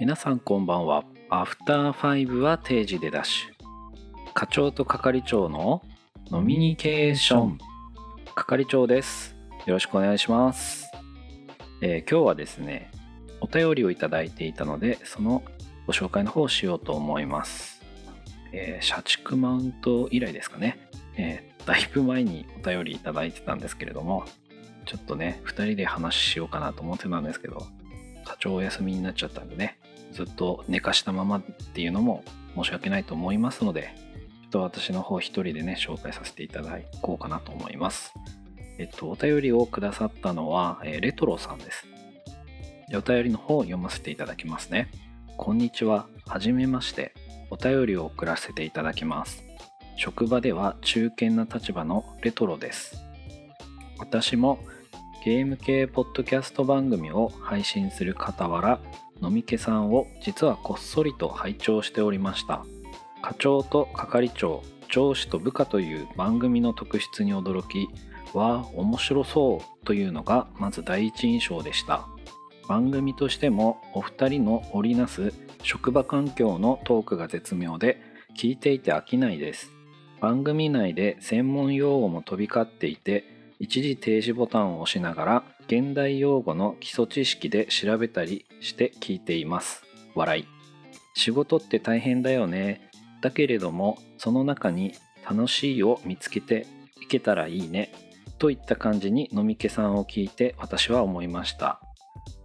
[0.00, 1.04] 皆さんこんばんは。
[1.28, 4.32] アフターファイブは定時でダッシュ。
[4.32, 5.82] 課長と係長の
[6.30, 7.58] ノミニケーション。
[8.34, 9.34] 係長です。
[9.66, 10.86] よろしくお願いします。
[11.82, 12.90] えー今日はですね、
[13.40, 15.42] お便りをいただいていたので、その
[15.86, 17.82] ご紹介の方をしようと思います。
[18.52, 20.78] えー社畜マウント以来ですかね。
[21.16, 24.24] えーだいぶ前にお便りいただいてたんですけれども、
[24.86, 27.66] ちょっとね、2人で話しようかなと思ってたんですけど、
[28.24, 29.78] 課長お休みになっちゃったんでね、
[30.12, 32.24] ずっと寝かしたままっていうのも
[32.56, 33.94] 申し訳ないと思いますので、
[34.42, 38.14] ちょっと私の方一人でね、紹介させていただこうかなと思います。
[38.78, 41.86] えっと、お便りをくださったのは、えーレトロさんです。
[42.94, 44.88] お便りの方を読ませていただきますね。
[45.36, 46.06] こんにちは。
[46.26, 47.12] はじめまして。
[47.50, 49.44] お便りを送らせていただきます。
[49.96, 52.96] 職場では中堅な立場のレトロです。
[53.98, 54.60] 私も
[55.24, 58.80] ゲーム系ポッドキャスト番組を配信する傍ら、
[59.22, 62.64] 飲み気さんを実はこっそりと拝聴しておりました。
[63.22, 67.88] 課長と係長、上司と部下という番組の特質に驚き、
[68.34, 72.06] わあ、面白そうというのがまず第一印象でした。
[72.68, 75.32] 番組としてもお二人の織りなす
[75.62, 78.00] 職場環境のトークが絶妙で
[78.36, 79.72] 聞いていて飽きないです。
[80.20, 89.82] 番組内で専門用語も飛び交っていて一時停止ボタンを押しながら現代用語の基礎知識で調べたりして聞いています。
[90.14, 90.46] 笑い。
[91.14, 92.90] 仕事って大変だよね。
[93.20, 94.94] だけれどもその中に
[95.28, 96.66] 楽しいを見つけて
[97.02, 97.92] いけたらいいね。
[98.38, 101.80] といった感じに飲み気さんを聞いて私は思いました。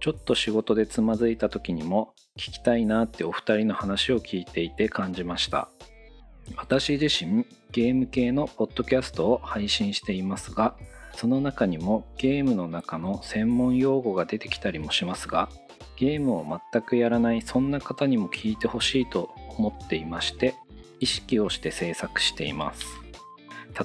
[0.00, 5.68] ちょっと仕事でつまずいた時にも聞きたいなってお二人の話を聞いていて感じました。
[6.56, 10.74] 私自身ゲーム系のポッドキャストを配信していますが
[11.14, 15.48] その中にもゲームの中の専門用語が出てきたりもしますが
[15.96, 20.54] ゲームを全くやらないそんな方にも聞いてほしいと思っていまして
[21.00, 22.86] 意識をして制作しています。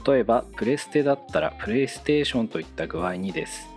[0.06, 3.68] 例えばプレステだったらプレイステーションといった具合にです。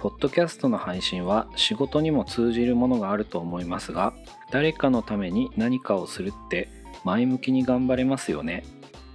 [0.00, 4.12] ポッドキャストの配信は仕事にも通じるものがあると思いますが
[4.50, 6.68] 誰かのために何かをするって
[7.04, 8.64] 前向きに頑張れますよね。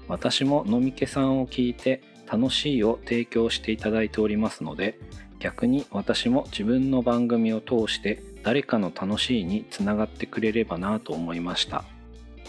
[0.08, 5.00] 私も飲み気さんを聞いて楽しいを提供していただいておりますので
[5.40, 11.84] 逆に私も自分の番組を通して誰かの楽しいにつながってくれればなと思いました。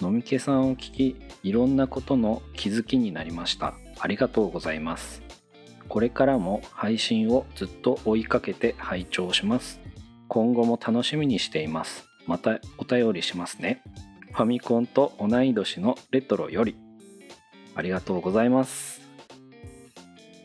[0.00, 3.74] 飲み気さんを聞きいろんなことの気づきになりました。
[3.98, 5.22] ありがとうございます。
[5.88, 9.80] これからも配信をずっと追いかけて拝聴します。
[10.28, 12.06] 今後も楽しみにしています。
[12.26, 13.82] またお便りしますね。
[14.32, 16.76] ファミコンと同い年のレトロより。
[17.74, 18.97] ありがとうございます。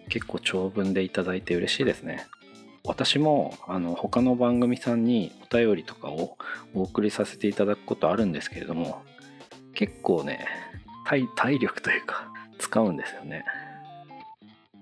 [0.10, 2.26] 結構長文でいただいて嬉しいですね。
[2.86, 6.38] 私もあの他の番組さんにお便りとかを
[6.74, 9.04] お送りさせていただくことあるんですけれども
[9.74, 10.46] 結構ね
[11.36, 12.28] 体力というか
[12.60, 13.46] 使うんですよね。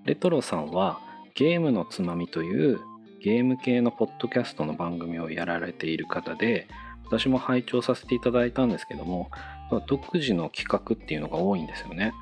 [0.06, 1.00] レトロさんは
[1.36, 2.80] ゲームのつまみという
[3.24, 6.68] ゲーム系のポッドキャストの番組をやられている方で
[7.06, 9.30] 私も拝聴させていただいたんですけども
[9.88, 12.14] 独自の企画っていうのが多いんですよね。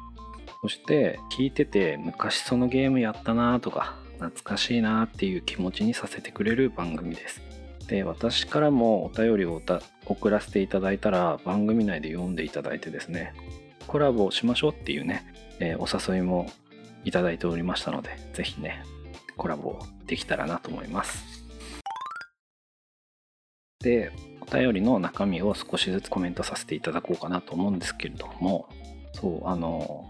[0.61, 7.41] そして聞いてて昔そのゲームやったなとか懐かしいなっていう気持ちにさせてくれる番組です。
[7.87, 9.61] で私からもお便りを
[10.05, 13.33] 送らせていただいたら番組内で読んでいただいてですね
[13.87, 15.25] コラボしましょうっていうね、
[15.59, 16.51] えーお誘いも
[17.05, 18.83] いただいておりましたのでぜひね
[19.37, 21.23] コラボできたらなと思います。
[23.79, 28.67] でお便りの中身を少しずつコメントさせていただこうかなと思うんですけれども
[29.13, 30.05] そうあの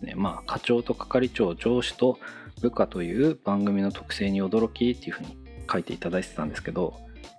[0.00, 2.18] ねまあ課長と係長上司と
[2.60, 5.36] 部下という番組の特性に驚きっていうふうに
[5.70, 6.94] 書いていただいてたんですけど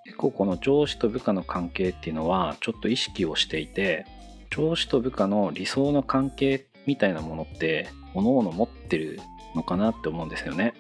[0.06, 4.06] 結構この上司と部下の関係っていうのはちょっと意識をしていて
[4.50, 9.20] 上司と部下の理想の関係みたいなものって各々持ってる
[9.56, 10.74] のかなって思うんですよね。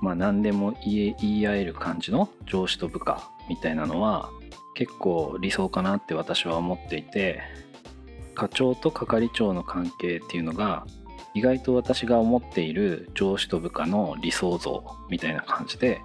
[0.00, 4.30] まあ何でも言え言い合える感じの上司と部下みたいなのは
[4.74, 7.40] 結構理想かなって私は思っていて
[8.34, 10.86] 課長と係長の関係っていうのが
[11.34, 16.00] 意外と私が思っている上司と部下の理想像みたいな感じで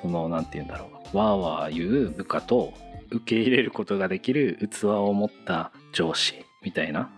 [0.00, 2.72] その何て言うんだろうわーわー言う部下と
[3.10, 7.10] 受け入れることができる器を持った上司みたいな、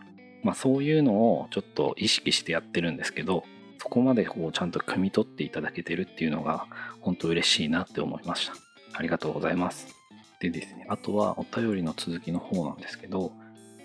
[0.43, 3.45] まあ、そういうのをちょっと意識してやってるんですけど
[3.79, 6.67] そこまでこうちゃんと汲み取っていただけてるっていうのが
[7.01, 8.55] 本当嬉しいなって思いました。
[8.95, 9.89] ありがとうございます。
[10.39, 13.33] でですねあとはお便りの続きの方なんですけど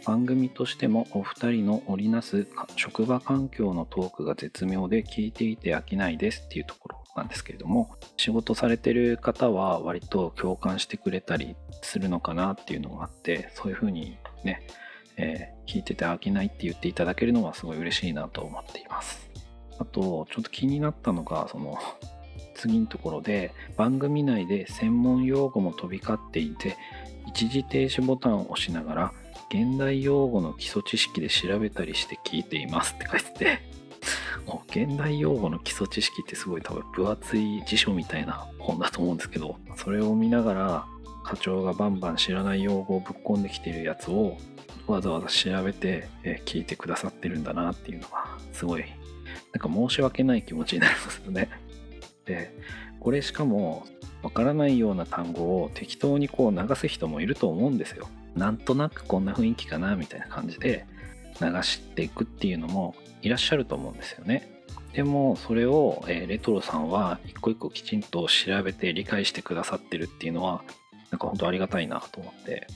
[0.08, 14.66] 番組としてもお二人の織りなす職場環境のトークが絶妙で聞いていて飽きないですっていうところなんですけれども仕事されてる方は割と共感してくれたりするのかなっていうのがあってそういうふうにね、
[15.18, 19.30] えー、聞いてて飽きないって言っていただけるのはすごい嬉しいなと思っています。
[19.78, 21.78] あとちょっと気になったのがその
[22.56, 26.78] 次のところで番組内で専門用語も飛び交っていて
[27.28, 29.14] 一時停止ボタンを押しながら
[29.50, 33.60] 現代用語の基礎知識で調べたりして聞いていますって書いてて
[34.46, 40.86] もう現代用語の基礎知識ってすごい多分分厚い辞書みたいな本だと思うんですけどそれを見ながら
[41.24, 44.38] 課長がバンバン知らない用語をぶっ込んできているやつを
[44.88, 46.08] わざわざ調べて
[46.46, 48.86] 聞いてくださってるんだなっていうのがすごい
[49.54, 51.50] なんか申し訳ない気持ちになりますよね。
[52.26, 52.54] で
[53.00, 53.86] これしかも
[54.24, 58.08] わからないような単語を適当にこう流す人もいると思うんですよ。
[58.38, 60.86] なんとなくこんな雰囲気かなみたいな感じで
[61.42, 64.58] 流していくっていうのもいらっしゃると思うんですよね。
[64.94, 70.64] でもそれを、え、レトロさんは一個一個きちんと調べて理解してくださってるっていうのは
[71.12, 72.68] なんか本当ありがたいなと思って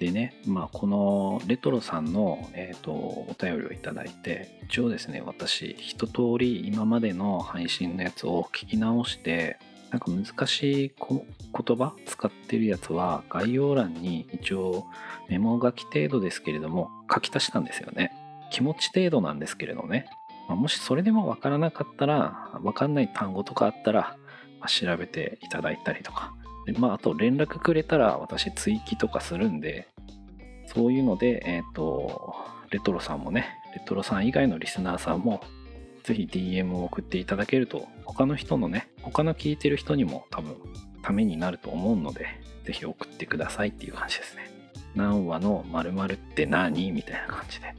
[0.00, 9.58] でねまあこのレトロさんの、えーと、お便りをいただいて一応ですね私一通り今までの配信のやつを聞き直して
[9.90, 14.86] なんか難しい言葉使ってるやつは概要欄に一応
[15.28, 18.12] メモ書き程度ですけれども書き足したんですよね。
[18.50, 20.06] 気持ち程度なんですけれどね。
[20.48, 24.16] まあ、もしそれでもわからなかったら、わかんない単語とかあったら、
[24.60, 26.34] ま、調べていただいたりとか。
[26.66, 29.88] でまあ、あと連絡くれたら私追記とかするんで、
[30.66, 32.34] そういうので、えっ、ー、と、
[32.70, 35.40] レトロさんもね、レトロさん以外のリスナーさんも
[36.08, 40.56] ぜひ DM を送っていただけると他の人のね他の聞いてる人にも多分
[41.02, 42.28] ためになると思うので
[42.64, 44.50] ぜひ送ってくださいっていう感じですね。
[44.94, 46.92] 何話の〇〇って何？
[46.92, 47.74] みたいな感じで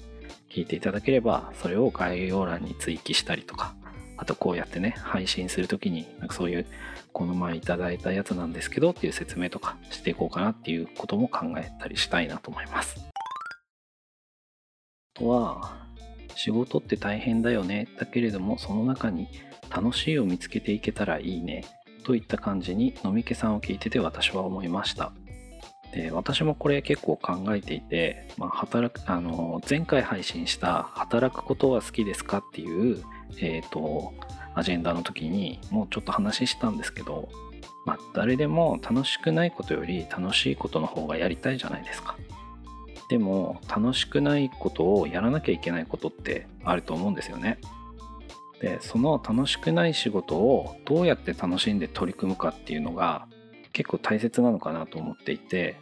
[0.48, 3.74] 聞いていただければそれを概要欄に追記したりとか
[4.16, 6.68] あとこうやってね配信する時になんかそういう
[7.12, 13.10] この前いただいたやつなんですけどっていう説明とかしていこうかなっていうことも考えたりしたいなと思います。
[15.16, 15.89] あとは
[16.36, 19.28] 仕事って大変だよねだけれどもその中に
[19.70, 21.64] 楽しいを見つけていけたらいいね
[22.04, 25.12] といった感じに飲み気さんを聞いてて私は思いました
[25.92, 33.04] で私もこれ結構考えていて、まあ、働くあの前回配信した「働くことは好きですか?」っていう、
[33.40, 34.14] えーと、
[34.54, 37.30] アジェンダの時にもうちょっと話したんですけど、
[37.86, 42.16] まあ、誰でも楽しくないことより楽しいことの方がやりたいじゃないですか。
[43.10, 47.60] でも楽しくないことをやらなきゃいけないことってあると思うんですよね。
[48.62, 53.28] でその楽しくない仕事をどうやって楽しんで取り組むかっていうのが
[53.74, 55.78] 結構大切なのかなと思っていて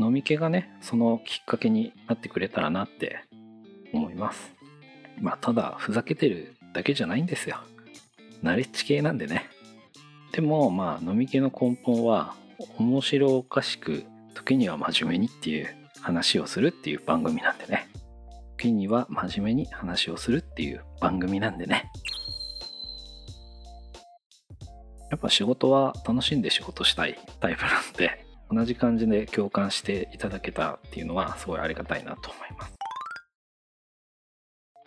[0.00, 3.24] 飲み気がねそのきっかけになってくれたらなって
[3.92, 4.52] 思います。
[5.20, 7.58] まあただふざけてるだけじゃないんですよ。
[8.42, 9.46] ナレッジ系なんでね。
[10.32, 12.34] でもまあ飲み気の根本は
[12.78, 14.04] 面白おかしく
[14.34, 17.88] 時には真面目にっていう話をするっていう番組なんでね。
[18.64, 21.90] 時には真面目に話をするっていう番組なんでね。
[25.10, 32.74] やっぱ仕事は楽しんで仕事したいタイプなんで同じ感じで共感していただけたっていうのはすごいありがたいなと思います。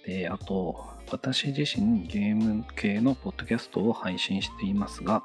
[0.05, 5.23] であと私自身ゲーム系のポッドキャストを配信していますが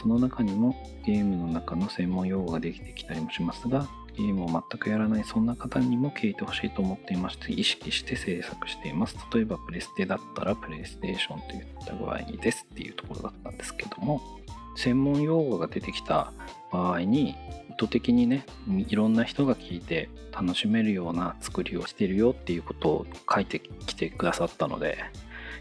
[0.00, 9.16] その中にもゲームの中の専門用語ができてきたりもしますがゲームを全くやらないそんな方にも聞いてほしいと思っていまして意識して制作しています。
[9.32, 14.20] 例えばプレステだったらプレイステーションといった具合にですっていうところだったんですけども
[14.76, 16.32] 専門用語が出てきた
[16.72, 17.34] 場合に意
[17.78, 18.46] 図的にね
[18.88, 24.98] いろんな人が聞いて楽しめるような作りをしてるよっていうことを書いてきてくださったので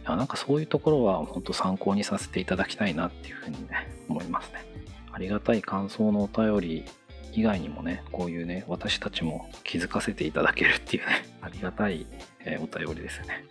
[0.05, 4.65] いやなんかそういうところは本当参考にさせていただきたいなっていうふうにね思いますね。
[5.11, 6.85] ありがたい感想のお便り
[7.35, 12.05] 以外にもね、こういうね、私たちも気づかせていただけるっていうね、 ありがたい、
[12.45, 13.45] えー、お便りですね。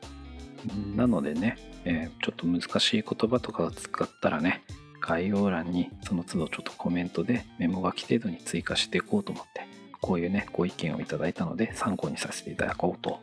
[0.94, 4.62] なのでね、えー、ちょっと難しい言葉とかを使ったらね、
[5.00, 9.66] 概要欄にその都度ちょっとコメントでメモ書き程度に追加していこうと思って、
[10.00, 13.20] こういうね、ご意見をいただいたので参考にさせていただこうと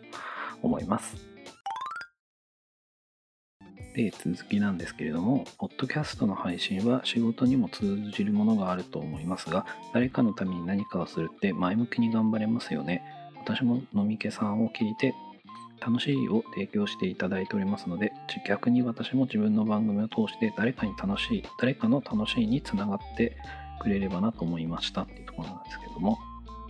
[0.62, 1.29] 思います。
[4.00, 13.04] で、続きなんですけれども、ポッドキャストの配信は仕事にも通じるものがあると思いますが、誰かのために何かをするって前向きに頑張れますよね。
[13.42, 15.14] 私も飲み気さんを聞いて、
[15.82, 18.14] 楽しいを提供していただいておりますので、
[18.48, 23.36] 逆に私も自分の番組を通して誰かに楽しい、誰かの楽しいにつながって
[23.82, 26.18] くれればなと思いましたっていうところなんですけども、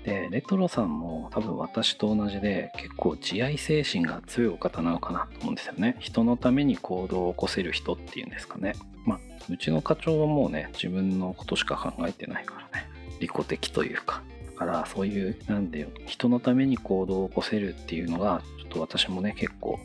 [0.03, 5.97] でレトロさんも多分私と同じで結構自愛精神が強いお方なのかなと思うんですよね。
[5.99, 8.73] 人のために行動を起こせる人っていうんですかね。
[9.05, 12.89] まあうちの課長はもうね自分のことしか考えてないからね。
[13.19, 14.23] 利己的というか。
[14.59, 19.79] だからそういうなんで人のために行動を起こせるっていうのがちょっと私もね結構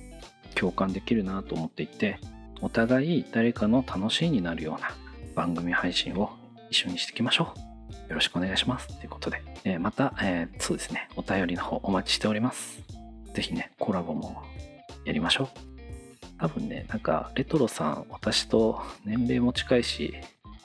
[0.54, 2.18] 共感できるなと思っていて
[2.60, 4.90] お互い誰かの楽しいになるような
[5.34, 6.30] 番組配信を
[6.70, 7.73] 一緒にしていきましょう。
[8.08, 8.88] よろしくお願いします。
[8.98, 12.82] ということで、えー、また、えー、そうですね、お便りの方お待ちしております。
[13.34, 14.42] ぜひね、コラボも
[15.04, 15.48] やりましょう。
[16.38, 20.14] 多分ね、なんか、レトロさん、私と年齢も近いし、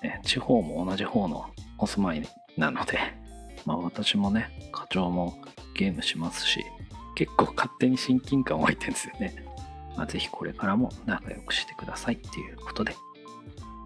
[0.01, 2.99] ね、地方も同じ方のお住まいなので、
[3.65, 5.37] まあ私もね、課長も
[5.75, 6.63] ゲームしますし、
[7.15, 9.45] 結構勝手に親近感湧いてるんですよね。
[9.97, 12.93] まあ、ぜひこれからも仲良くしてくださいっていうことで、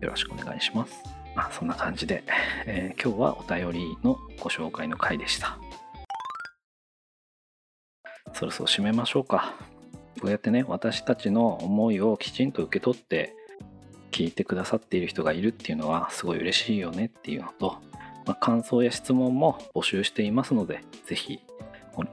[0.02, 1.02] よろしくお願いします。
[1.36, 2.24] まあ、そんな感じで、
[2.66, 5.58] えー、今日はお便りのご紹介の回でした。
[8.34, 9.56] そろそろ締めましょうか。
[10.22, 13.34] こうやってね、私たちの思いをきちんと受け取って
[14.12, 17.78] 聞いてくださっている人がいるっていうのはすごい嬉しいよねっていうのと、
[18.26, 21.40] まあ、感想や質問も募集していますので、是非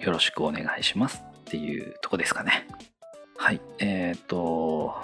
[0.01, 2.67] よろしくお願いしますっていうとこですかね。
[3.37, 4.95] はい、えっ、ー、と、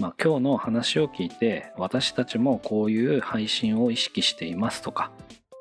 [0.00, 5.12] まあ、今日の話を聞いて私たちもこういう配信を意識していますとか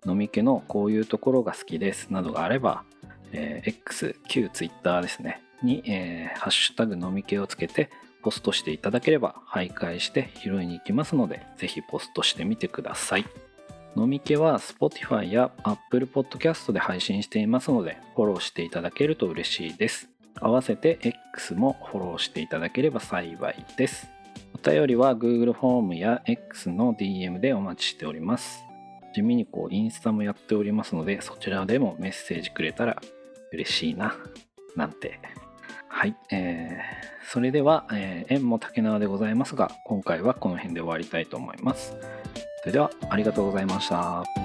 [0.06, 2.86] 飲み気のこういうところが好きですなどがあれば、
[3.34, 7.90] えー、X 旧 Twitter ですねに、えー、ハッシュタグ飲み気をつけて
[8.24, 13.26] ポストしていただければ徘徊して拾いに行きますのでぜひポストしてみてください。
[13.98, 20.10] 飲み気は Spotify や Apple Podcast で配信していますのでフォローしていただけると嬉しいです。
[20.40, 24.19] 合わせて X もフォローしていただければ幸いです。
[24.62, 28.66] お便りは Google フォームや X の DM でお待ちしております。
[29.16, 33.02] 地味にこうインスタもやっておりますので、そちらでもメッセージくれたら
[33.54, 34.18] 嬉しいな、
[34.76, 35.22] なんて。
[35.88, 41.96] はい、えー、それでは、えー、縁も竹縄でございますが、今回はこの辺で終わりたいと思います。
[42.60, 44.39] それでは、ありがとうございました。